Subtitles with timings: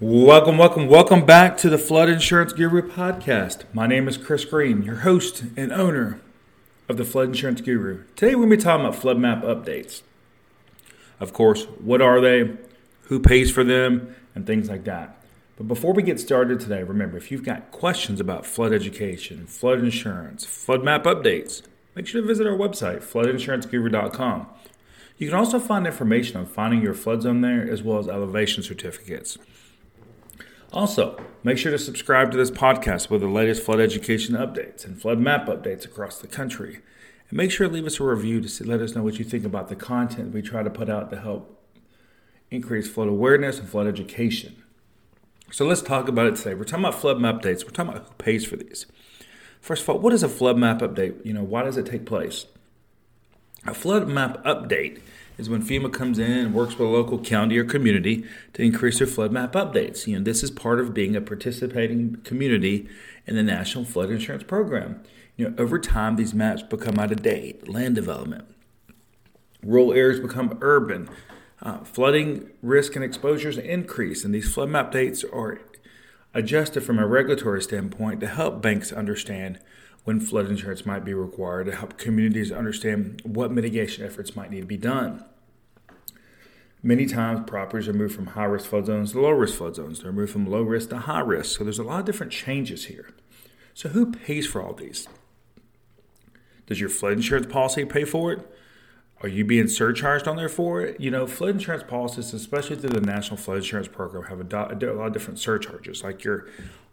[0.00, 3.64] Welcome, welcome, welcome back to the Flood Insurance Guru podcast.
[3.72, 6.20] My name is Chris Green, your host and owner
[6.88, 8.04] of the Flood Insurance Guru.
[8.14, 10.02] Today we're going to be talking about flood map updates.
[11.18, 12.56] Of course, what are they,
[13.06, 15.20] who pays for them, and things like that.
[15.56, 19.80] But before we get started today, remember if you've got questions about flood education, flood
[19.80, 21.62] insurance, flood map updates,
[21.96, 24.46] make sure to visit our website, floodinsuranceguru.com.
[25.16, 28.62] You can also find information on finding your flood zone there as well as elevation
[28.62, 29.38] certificates.
[30.72, 35.00] Also, make sure to subscribe to this podcast with the latest flood education updates and
[35.00, 36.80] flood map updates across the country.
[37.30, 39.44] And make sure to leave us a review to let us know what you think
[39.44, 41.58] about the content we try to put out to help
[42.50, 44.62] increase flood awareness and flood education.
[45.50, 46.54] So let's talk about it today.
[46.54, 47.64] We're talking about flood map updates.
[47.64, 48.84] We're talking about who pays for these.
[49.62, 51.24] First of all, what is a flood map update?
[51.24, 52.44] You know, why does it take place?
[53.66, 55.00] A flood map update
[55.38, 58.98] is when FEMA comes in and works with a local county or community to increase
[58.98, 60.06] their flood map updates.
[60.06, 62.88] You know, this is part of being a participating community
[63.26, 65.00] in the National Flood Insurance Program.
[65.36, 67.68] You know, over time, these maps become out of date.
[67.68, 68.44] Land development,
[69.62, 71.08] rural areas become urban.
[71.60, 75.60] Uh, flooding risk and exposures increase, and these flood map dates are
[76.34, 79.58] adjusted from a regulatory standpoint to help banks understand
[80.08, 84.62] when flood insurance might be required to help communities understand what mitigation efforts might need
[84.62, 85.22] to be done.
[86.82, 90.00] Many times, properties are moved from high risk flood zones to low risk flood zones.
[90.00, 91.58] They're moved from low risk to high risk.
[91.58, 93.10] So there's a lot of different changes here.
[93.74, 95.08] So, who pays for all these?
[96.66, 98.50] Does your flood insurance policy pay for it?
[99.20, 100.98] Are you being surcharged on there for it?
[100.98, 104.90] You know, flood insurance policies, especially through the National Flood Insurance Program, have a, do-
[104.90, 106.46] a lot of different surcharges, like your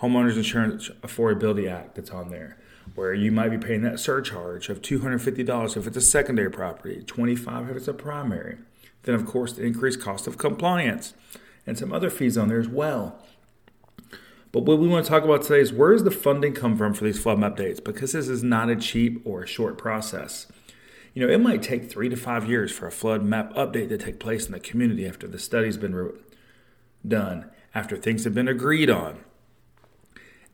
[0.00, 2.56] Homeowners Insurance Affordability Act that's on there
[2.94, 7.70] where you might be paying that surcharge of $250 if it's a secondary property, 25
[7.70, 8.58] if it's a primary.
[9.04, 11.14] Then of course the increased cost of compliance
[11.66, 13.18] and some other fees on there as well.
[14.52, 16.92] But what we want to talk about today is where does the funding come from
[16.92, 17.82] for these flood map updates?
[17.82, 20.46] Because this is not a cheap or a short process.
[21.14, 23.98] You know, it might take three to five years for a flood map update to
[23.98, 26.12] take place in the community after the study's been re-
[27.06, 29.20] done, after things have been agreed on.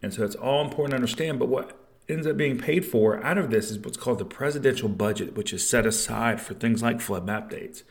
[0.00, 1.40] And so it's all important to understand.
[1.40, 1.76] But what
[2.08, 5.52] ends up being paid for out of this is what's called the presidential budget, which
[5.52, 7.82] is set aside for things like flood map dates.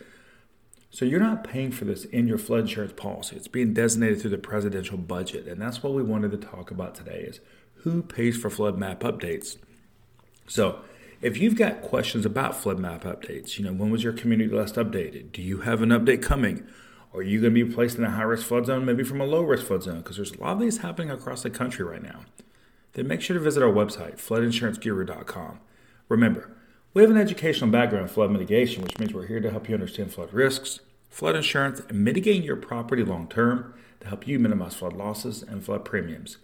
[0.90, 3.36] So you're not paying for this in your flood insurance policy.
[3.36, 5.48] It's being designated through the presidential budget.
[5.48, 7.40] And that's what we wanted to talk about today is
[7.84, 9.58] who pays for flood map updates.
[10.48, 10.80] So
[11.22, 14.76] if you've got questions about flood map updates, you know, when was your community last
[14.76, 15.32] updated?
[15.32, 16.66] Do you have an update coming?
[17.14, 19.26] Are you going to be placed in a high risk flood zone, maybe from a
[19.26, 19.98] low risk flood zone?
[19.98, 22.22] Because there's a lot of these happening across the country right now
[22.94, 25.60] then make sure to visit our website, floodinsuranceguru.com.
[26.10, 26.52] Remember,
[26.94, 29.76] we have an educational background in flood mitigation, which means we're here to help you
[29.76, 34.76] understand flood risks, flood insurance, and mitigating your property long term to help you minimize
[34.76, 36.38] flood losses and flood premiums.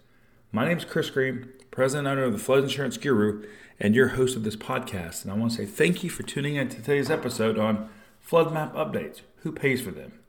[0.52, 3.44] My name is Chris Green, president and owner of the Flood Insurance Guru,
[3.80, 5.24] and your host of this podcast.
[5.24, 7.88] And I want to say thank you for tuning in to today's episode on
[8.20, 9.22] flood map updates.
[9.38, 10.23] Who pays for them?